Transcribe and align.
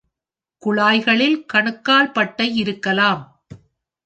குழாய்களில் 0.61 1.37
கணுக்கால் 1.45 2.11
பட்டை 2.11 2.47
இருக்கலாம். 2.55 3.23